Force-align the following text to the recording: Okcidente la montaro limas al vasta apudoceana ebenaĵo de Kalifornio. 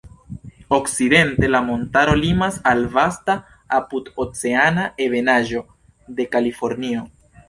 Okcidente 0.75 1.47
la 1.49 1.59
montaro 1.65 2.15
limas 2.21 2.57
al 2.71 2.81
vasta 2.95 3.35
apudoceana 3.81 4.87
ebenaĵo 5.07 5.63
de 6.21 6.27
Kalifornio. 6.37 7.05